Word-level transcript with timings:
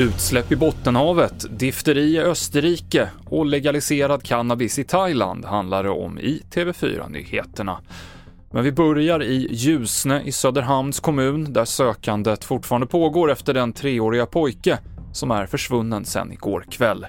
Utsläpp 0.00 0.52
i 0.52 0.56
Bottenhavet, 0.56 1.58
difteri 1.58 2.00
i 2.00 2.20
Österrike 2.20 3.08
och 3.26 3.46
legaliserad 3.46 4.22
cannabis 4.22 4.78
i 4.78 4.84
Thailand 4.84 5.44
handlar 5.44 5.84
det 5.84 5.90
om 5.90 6.18
i 6.18 6.42
TV4-nyheterna. 6.54 7.78
Men 8.50 8.64
vi 8.64 8.72
börjar 8.72 9.22
i 9.22 9.48
Ljusne 9.50 10.22
i 10.22 10.32
Söderhamns 10.32 11.00
kommun 11.00 11.52
där 11.52 11.64
sökandet 11.64 12.44
fortfarande 12.44 12.86
pågår 12.86 13.30
efter 13.30 13.54
den 13.54 13.72
treåriga 13.72 14.26
pojke 14.26 14.78
som 15.12 15.30
är 15.30 15.46
försvunnen 15.46 16.04
sedan 16.04 16.32
igår 16.32 16.64
kväll. 16.70 17.06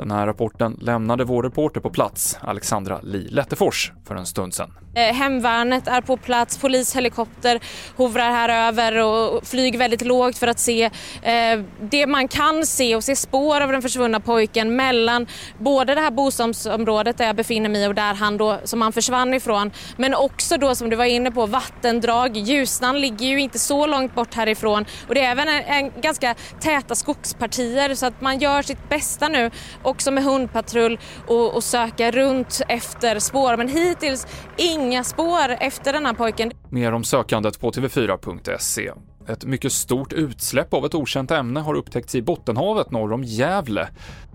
Den 0.00 0.10
här 0.10 0.26
rapporten 0.26 0.76
lämnade 0.80 1.24
vår 1.24 1.42
reporter 1.42 1.80
på 1.80 1.90
plats, 1.90 2.38
Alexandra 2.40 3.00
Li 3.02 3.28
Lettefors, 3.28 3.92
för 4.06 4.14
en 4.14 4.26
stund 4.26 4.54
sedan. 4.54 4.72
Eh, 4.94 5.14
hemvärnet 5.14 5.88
är 5.88 6.00
på 6.00 6.16
plats, 6.16 6.58
polishelikopter 6.58 7.60
hovrar 7.96 8.30
här 8.30 8.68
över 8.68 8.96
och 8.96 9.46
flyger 9.46 9.78
väldigt 9.78 10.02
lågt 10.02 10.38
för 10.38 10.46
att 10.46 10.58
se 10.58 10.84
eh, 11.22 11.60
det 11.80 12.06
man 12.06 12.28
kan 12.28 12.66
se 12.66 12.96
och 12.96 13.04
se 13.04 13.16
spår 13.16 13.60
av 13.60 13.72
den 13.72 13.82
försvunna 13.82 14.20
pojken 14.20 14.76
mellan 14.76 15.26
både 15.58 15.94
det 15.94 16.00
här 16.00 16.10
bostadsområdet 16.10 17.18
där 17.18 17.26
jag 17.26 17.36
befinner 17.36 17.68
mig 17.68 17.88
och 17.88 17.94
där 17.94 18.14
han 18.14 18.36
då, 18.36 18.58
som 18.64 18.82
han 18.82 18.92
försvann 18.92 19.34
ifrån, 19.34 19.70
men 19.96 20.14
också 20.14 20.56
då 20.56 20.74
som 20.74 20.90
du 20.90 20.96
var 20.96 21.04
inne 21.04 21.30
på 21.30 21.46
vattendrag. 21.46 22.36
Ljusnan 22.36 23.00
ligger 23.00 23.26
ju 23.26 23.40
inte 23.40 23.58
så 23.58 23.86
långt 23.86 24.14
bort 24.14 24.34
härifrån 24.34 24.84
och 25.08 25.14
det 25.14 25.20
är 25.20 25.30
även 25.30 25.48
en, 25.48 25.62
en 25.64 26.00
ganska 26.00 26.34
täta 26.60 26.94
skogspartier 26.94 27.94
så 27.94 28.06
att 28.06 28.20
man 28.20 28.38
gör 28.38 28.62
sitt 28.62 28.88
bästa 28.88 29.28
nu 29.28 29.50
också 29.90 30.10
med 30.10 30.24
hundpatrull 30.24 30.98
och, 31.26 31.54
och 31.54 31.64
söka 31.64 32.10
runt 32.10 32.60
efter 32.68 33.18
spår 33.18 33.56
men 33.56 33.68
hittills 33.68 34.26
inga 34.56 35.04
spår 35.04 35.56
efter 35.60 35.92
den 35.92 36.06
här 36.06 36.14
pojken. 36.14 36.52
Mer 36.68 36.92
om 36.92 37.04
sökandet 37.04 37.60
på 37.60 37.70
tv4.se. 37.70 38.92
Ett 39.28 39.44
mycket 39.44 39.72
stort 39.72 40.12
utsläpp 40.12 40.74
av 40.74 40.84
ett 40.84 40.94
okänt 40.94 41.30
ämne 41.30 41.60
har 41.60 41.74
upptäckts 41.74 42.14
i 42.14 42.22
Bottenhavet 42.22 42.90
norr 42.90 43.12
om 43.12 43.24
Gävle. 43.24 43.88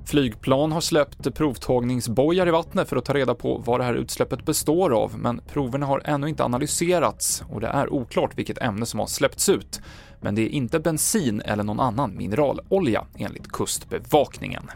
Flygplan 0.06 0.72
har 0.72 0.81
släppt 0.81 1.36
provtagningsbojar 1.36 2.47
i 2.47 2.52
vattnet 2.52 2.90
för 2.90 2.95
att 2.95 3.06
ta 3.06 3.14
reda 3.14 3.36
på 3.36 3.62
vad 3.66 3.80
det 3.80 3.84
här 3.84 3.94
utsläppet 3.94 4.45
består 4.45 4.94
av, 4.94 5.17
men 5.17 5.42
proverna 5.53 5.86
har 5.86 6.02
ännu 6.06 6.30
inte 6.30 6.44
analyserats 6.44 7.44
och 7.50 7.62
det 7.62 7.67
är 7.67 7.94
oklart 7.94 8.38
vilket 8.38 8.62
ämne 8.62 8.86
som 8.86 9.00
har 9.00 9.08
släppts 9.08 9.50
ut. 9.50 9.81
Men 10.22 10.36
det 10.36 10.42
är 10.42 10.50
inte 10.50 10.80
bensin 10.80 11.42
eller 11.42 11.64
någon 11.64 11.80
annan 11.80 12.17
mineralolja 12.17 13.06
enligt 13.17 13.52
Kustbevakningen. 13.52 14.69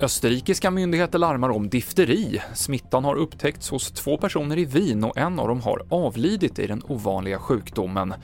Österrikiska 0.00 0.70
myndigheter 0.70 1.18
larmar 1.18 1.48
om 1.48 1.68
difteri. 1.68 2.42
Smittan 2.54 3.04
har 3.04 3.16
upptäckts 3.16 3.70
hos 3.70 3.92
två 3.92 4.16
personer 4.16 4.58
i 4.58 4.64
Wien 4.64 5.04
och 5.04 5.18
en 5.18 5.38
av 5.38 5.48
dem 5.48 5.60
har 5.60 5.82
avlidit 5.88 6.58
i 6.58 6.66
den 6.66 6.82
ovanliga 6.88 7.38
sjukdomen. 7.38 8.14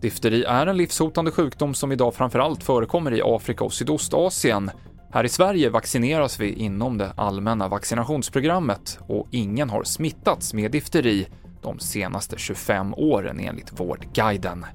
Difteri 0.00 0.44
är 0.44 0.66
en 0.66 0.76
livshotande 0.76 1.30
sjukdom 1.30 1.74
som 1.74 1.92
idag 1.92 2.14
framförallt 2.14 2.62
förekommer 2.62 3.14
i 3.14 3.22
Afrika 3.24 3.64
och 3.64 3.72
Sydostasien. 3.72 4.70
Här 5.12 5.24
i 5.24 5.28
Sverige 5.28 5.70
vaccineras 5.70 6.40
vi 6.40 6.52
inom 6.52 6.98
det 6.98 7.12
allmänna 7.16 7.68
vaccinationsprogrammet 7.68 8.98
och 9.00 9.28
ingen 9.30 9.70
har 9.70 9.84
smittats 9.84 10.54
med 10.54 10.70
difteri 10.70 11.26
de 11.62 11.78
senaste 11.78 12.38
25 12.38 12.94
åren 12.94 13.40
enligt 13.40 13.80
Vårdguiden. 13.80 14.66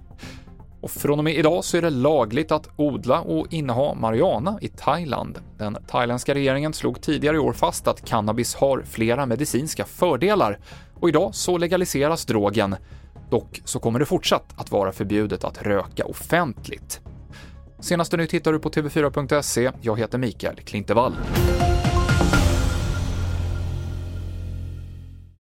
Och 0.82 0.92
från 0.92 1.20
och 1.20 1.24
med 1.24 1.36
idag 1.36 1.64
så 1.64 1.78
är 1.78 1.82
det 1.82 1.90
lagligt 1.90 2.52
att 2.52 2.70
odla 2.76 3.22
och 3.22 3.54
inneha 3.54 3.94
marijuana 3.94 4.58
i 4.62 4.68
Thailand. 4.68 5.40
Den 5.58 5.78
thailändska 5.88 6.34
regeringen 6.34 6.74
slog 6.74 7.02
tidigare 7.02 7.36
i 7.36 7.40
år 7.40 7.54
fast 7.54 7.88
att 7.88 8.06
cannabis 8.06 8.56
har 8.56 8.84
flera 8.86 9.26
medicinska 9.26 9.86
fördelar 9.86 10.60
och 11.00 11.10
idag 11.10 11.36
så 11.36 11.58
legaliseras 11.58 12.26
drogen. 12.26 12.76
Dock 13.30 13.62
så 13.66 13.80
kommer 13.80 14.00
det 14.00 14.06
fortsatt 14.06 14.54
att 14.56 14.72
vara 14.72 14.92
förbjudet 14.92 15.44
att 15.44 15.62
röka 15.62 16.06
offentligt. 16.06 17.02
Senaste 17.80 18.18
nytt 18.18 18.34
hittar 18.34 18.54
du 18.54 18.60
på 18.60 18.70
tv4.se. 18.70 19.72
Jag 19.82 20.00
heter 20.00 20.18
Mikael 20.18 20.56
Klintevall. 20.56 21.14